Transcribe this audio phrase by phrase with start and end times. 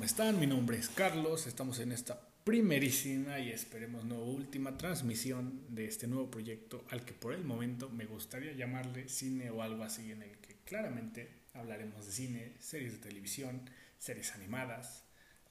[0.00, 0.40] ¿cómo están?
[0.40, 6.06] Mi nombre es Carlos, estamos en esta primerísima y esperemos no última transmisión de este
[6.06, 10.22] nuevo proyecto al que por el momento me gustaría llamarle cine o algo así en
[10.22, 13.68] el que claramente hablaremos de cine, series de televisión,
[13.98, 15.04] series animadas,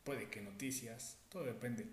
[0.04, 1.86] puede que noticias, todo depende.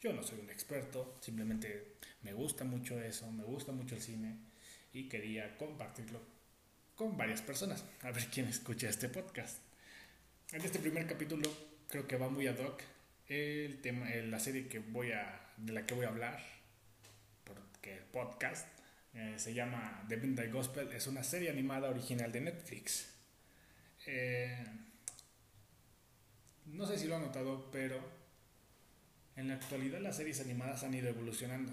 [0.00, 4.36] Yo no soy un experto, simplemente me gusta mucho eso, me gusta mucho el cine
[4.92, 6.20] y quería compartirlo
[6.96, 9.58] con varias personas, a ver quién escucha este podcast.
[10.50, 11.48] En este primer capítulo
[11.90, 12.82] creo que va muy ad hoc
[13.26, 16.40] el tema, la serie que voy a, de la que voy a hablar,
[17.44, 18.66] porque el podcast
[19.14, 23.08] eh, se llama The Midnight Gospel, es una serie animada original de Netflix.
[24.06, 24.64] Eh,
[26.66, 28.00] no sé si lo han notado, pero
[29.36, 31.72] en la actualidad las series animadas han ido evolucionando,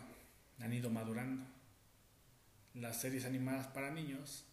[0.60, 1.44] han ido madurando.
[2.76, 4.46] Las series animadas para niños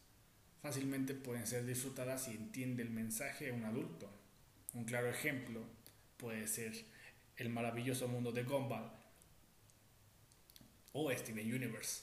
[0.62, 4.23] fácilmente pueden ser disfrutadas si entiende el mensaje un adulto.
[4.74, 5.62] Un claro ejemplo
[6.16, 6.84] puede ser
[7.36, 8.90] El maravilloso mundo de Gumball
[10.92, 12.02] o Steven Universe.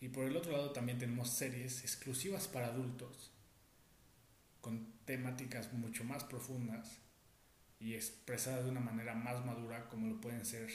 [0.00, 3.30] Y por el otro lado también tenemos series exclusivas para adultos
[4.60, 6.98] con temáticas mucho más profundas
[7.78, 10.70] y expresadas de una manera más madura como lo pueden ser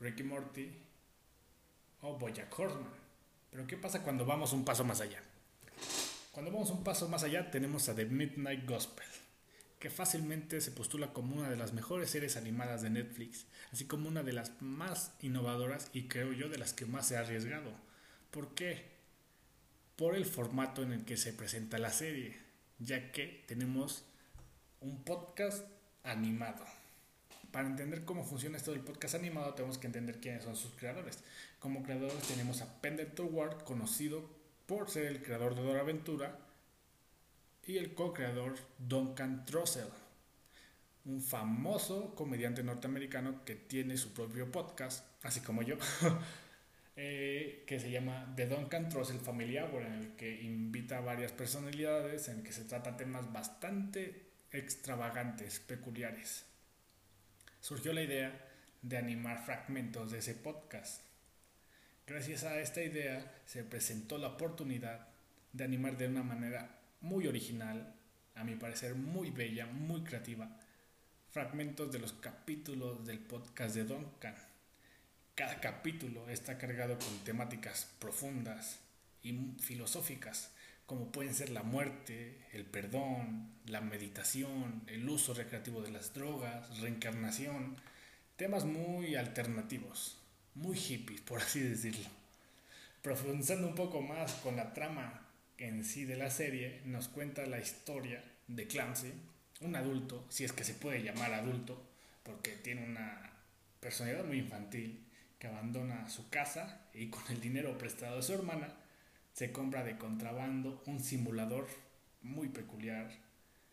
[0.00, 0.70] Ricky Morty
[2.02, 2.92] o Bojack Horseman.
[3.50, 5.22] Pero ¿qué pasa cuando vamos un paso más allá?
[6.32, 9.06] Cuando vamos un paso más allá tenemos a The Midnight Gospel,
[9.78, 14.08] que fácilmente se postula como una de las mejores series animadas de Netflix, así como
[14.08, 17.70] una de las más innovadoras y creo yo de las que más se ha arriesgado.
[18.30, 18.84] ¿Por qué?
[19.96, 22.36] Por el formato en el que se presenta la serie,
[22.78, 24.04] ya que tenemos
[24.80, 25.64] un podcast
[26.02, 26.64] animado.
[27.52, 31.18] Para entender cómo funciona esto del podcast animado tenemos que entender quiénes son sus creadores.
[31.60, 34.28] Como creadores tenemos a Pendleton Ward, conocido
[34.66, 36.38] por ser el creador de Dora Aventura,
[37.68, 39.88] y el co-creador Duncan Trussell,
[41.04, 45.76] un famoso comediante norteamericano que tiene su propio podcast, así como yo,
[46.96, 51.32] eh, que se llama The Duncan Trussell Family Hour, en el que invita a varias
[51.32, 56.46] personalidades, en el que se trata temas bastante extravagantes, peculiares.
[57.60, 58.48] Surgió la idea
[58.82, 61.08] de animar fragmentos de ese podcast
[62.08, 65.08] Gracias a esta idea se presentó la oportunidad
[65.52, 67.94] de animar de una manera muy original,
[68.34, 70.48] a mi parecer muy bella, muy creativa,
[71.30, 74.34] fragmentos de los capítulos del podcast de Duncan.
[75.34, 78.80] Cada capítulo está cargado con temáticas profundas
[79.22, 80.52] y filosóficas,
[80.86, 86.80] como pueden ser la muerte, el perdón, la meditación, el uso recreativo de las drogas,
[86.80, 87.76] reencarnación,
[88.36, 90.18] temas muy alternativos
[90.58, 92.08] muy hippie, por así decirlo.
[93.02, 95.27] Profundizando un poco más con la trama
[95.58, 99.12] en sí de la serie, nos cuenta la historia de Clancy,
[99.60, 101.84] un adulto, si es que se puede llamar adulto,
[102.22, 103.32] porque tiene una
[103.80, 105.04] personalidad muy infantil,
[105.38, 108.74] que abandona su casa y con el dinero prestado de su hermana
[109.32, 111.68] se compra de contrabando un simulador
[112.22, 113.08] muy peculiar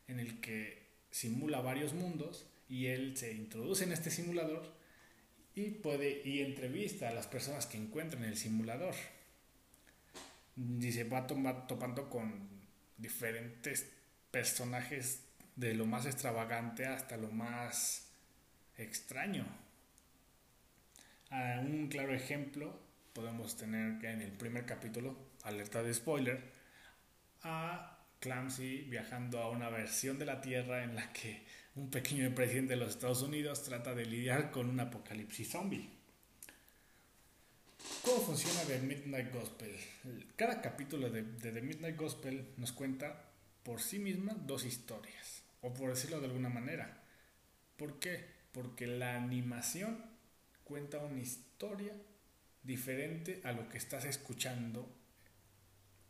[0.07, 4.75] en el que simula varios mundos y él se introduce en este simulador
[5.56, 8.94] y puede y entrevista a las personas que encuentran en el simulador.
[10.56, 12.50] Y se va topando con
[12.98, 13.92] diferentes
[14.32, 18.10] personajes de lo más extravagante hasta lo más
[18.78, 19.46] extraño.
[21.32, 22.80] un claro ejemplo
[23.14, 26.44] podemos tener que en el primer capítulo, alerta de spoiler,
[27.44, 31.46] a Clancy viajando a una versión de la Tierra en la que
[31.76, 35.90] un pequeño presidente de los Estados Unidos trata de lidiar con un apocalipsis zombie.
[38.06, 39.76] ¿Cómo funciona The Midnight Gospel?
[40.36, 43.32] Cada capítulo de, The Midnight Gospel nos cuenta
[43.64, 47.02] por sí misma dos historias, o por decirlo de alguna manera.
[47.78, 48.24] ¿Por qué?
[48.52, 50.06] Porque la animación
[50.64, 51.94] cuenta una historia
[52.62, 54.88] diferente a lo que estás escuchando.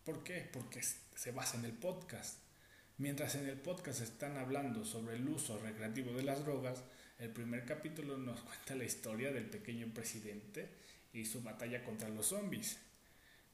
[0.03, 0.49] ¿Por qué?
[0.51, 2.39] Porque se basa en el podcast.
[2.97, 6.83] Mientras en el podcast están hablando sobre el uso recreativo de las drogas,
[7.19, 10.83] el primer capítulo nos cuenta la historia del pequeño presidente
[11.15, 12.79] y su batalla contra los zombies,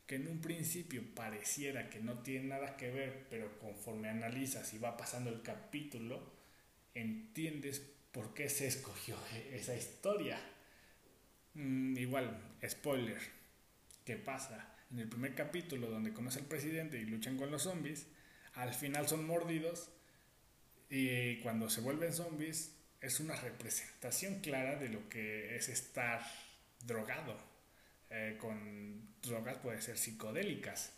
[0.08, 4.80] que en un principio pareciera que no tiene nada que ver, pero conforme analizas y
[4.80, 6.22] va pasando el capítulo,
[6.94, 7.82] entiendes
[8.12, 9.16] por qué se escogió
[9.54, 10.38] esa historia.
[11.54, 12.38] Mm, igual,
[12.68, 13.22] spoiler,
[14.04, 14.72] ¿qué pasa?
[14.92, 18.08] en el primer capítulo donde conoce al presidente y luchan con los zombies,
[18.56, 19.90] al final son mordidos
[20.90, 26.22] y cuando se vuelven zombies es una representación clara de lo que es estar
[26.86, 27.51] drogado
[28.12, 30.92] eh, con drogas puede ser psicodélicas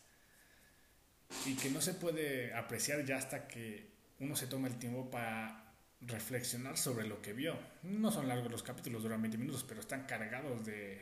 [1.45, 3.87] y que no se puede apreciar ya hasta que
[4.19, 7.57] uno se toma el tiempo para reflexionar sobre lo que vio.
[7.83, 11.01] No son largos los capítulos, duran 20 minutos, pero están cargados de,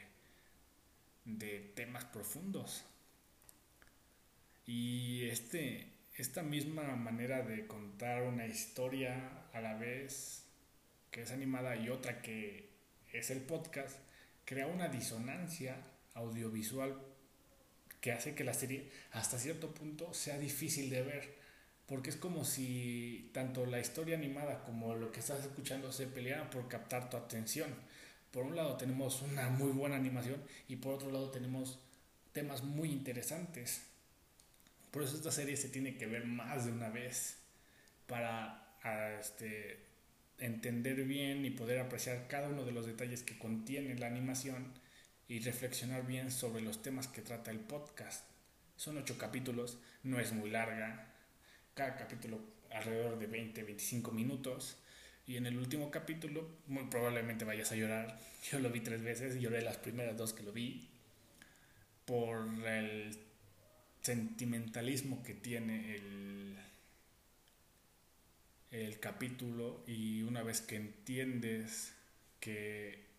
[1.26, 2.86] de temas profundos.
[4.66, 10.46] Y este, esta misma manera de contar una historia a la vez
[11.10, 12.70] que es animada y otra que
[13.12, 13.98] es el podcast,
[14.46, 15.76] crea una disonancia
[16.14, 16.98] audiovisual
[18.02, 21.36] que hace que la serie hasta cierto punto sea difícil de ver,
[21.86, 26.50] porque es como si tanto la historia animada como lo que estás escuchando se pelearan
[26.50, 27.74] por captar tu atención.
[28.32, 31.80] Por un lado tenemos una muy buena animación y por otro lado tenemos
[32.32, 33.84] temas muy interesantes.
[34.90, 37.38] Por eso esta serie se tiene que ver más de una vez
[38.08, 38.76] para
[39.20, 39.80] este,
[40.40, 44.74] entender bien y poder apreciar cada uno de los detalles que contiene la animación
[45.32, 48.26] y reflexionar bien sobre los temas que trata el podcast.
[48.76, 51.08] Son ocho capítulos, no es muy larga,
[51.74, 52.38] cada capítulo
[52.70, 54.76] alrededor de 20-25 minutos.
[55.26, 58.20] Y en el último capítulo, muy probablemente vayas a llorar.
[58.52, 60.90] Yo lo vi tres veces, lloré las primeras dos que lo vi,
[62.04, 63.18] por el
[64.02, 66.58] sentimentalismo que tiene el,
[68.72, 71.94] el capítulo y una vez que entiendes
[72.42, 73.11] que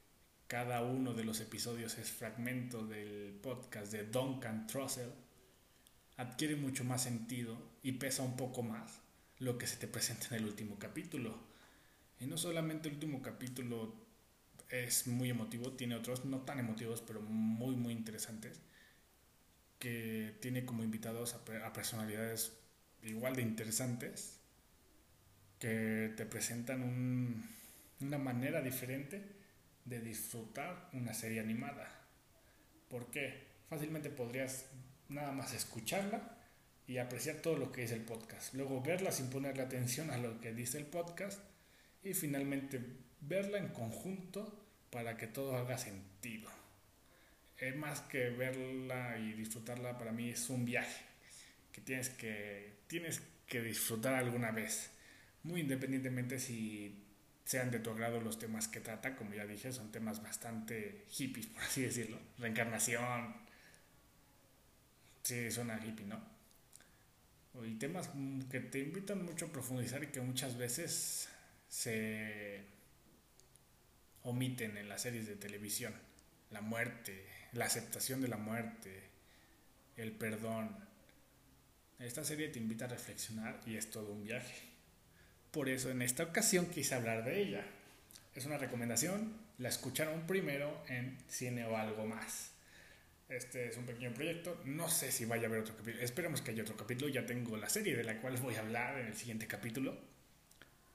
[0.52, 5.08] cada uno de los episodios es fragmento del podcast de Duncan Trussell,
[6.18, 9.00] adquiere mucho más sentido y pesa un poco más
[9.38, 11.38] lo que se te presenta en el último capítulo.
[12.20, 13.94] Y no solamente el último capítulo
[14.68, 18.60] es muy emotivo, tiene otros no tan emotivos, pero muy, muy interesantes,
[19.78, 22.52] que tiene como invitados a, personalidades
[23.02, 24.38] igual de interesantes,
[25.58, 27.42] que te presentan
[28.00, 29.40] una manera diferente
[29.84, 31.88] de disfrutar una serie animada.
[32.88, 33.46] ¿Por qué?
[33.68, 34.66] Fácilmente podrías
[35.08, 36.38] nada más escucharla
[36.86, 38.54] y apreciar todo lo que es el podcast.
[38.54, 41.40] Luego verla sin ponerle atención a lo que dice el podcast
[42.02, 42.80] y finalmente
[43.20, 46.50] verla en conjunto para que todo haga sentido.
[47.56, 51.04] Es más que verla y disfrutarla para mí es un viaje
[51.72, 54.90] que tienes que tienes que disfrutar alguna vez,
[55.42, 57.04] muy independientemente si
[57.44, 61.46] sean de tu agrado los temas que trata, como ya dije, son temas bastante hippies,
[61.46, 62.18] por así decirlo.
[62.38, 63.34] Reencarnación.
[65.22, 66.20] Sí, suena hippie, ¿no?
[67.64, 68.10] Y temas
[68.50, 71.28] que te invitan mucho a profundizar y que muchas veces
[71.68, 72.64] se
[74.22, 75.94] omiten en las series de televisión.
[76.50, 79.02] La muerte, la aceptación de la muerte,
[79.96, 80.76] el perdón.
[81.98, 84.71] Esta serie te invita a reflexionar y es todo un viaje.
[85.52, 87.66] Por eso en esta ocasión quise hablar de ella.
[88.34, 92.52] Es una recomendación, la escucharon primero en Cine o algo más.
[93.28, 96.52] Este es un pequeño proyecto, no sé si vaya a haber otro capítulo, esperemos que
[96.52, 99.14] haya otro capítulo, ya tengo la serie de la cual voy a hablar en el
[99.14, 99.98] siguiente capítulo.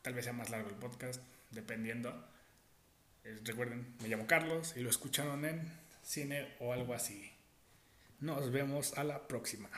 [0.02, 1.22] Tal vez sea más largo el podcast,
[1.52, 2.28] dependiendo.
[3.44, 5.72] recuerden, me llamo Carlos y lo escucharon en
[6.02, 7.32] Cine o algo así.
[8.22, 9.70] Nos vemos a la próxima.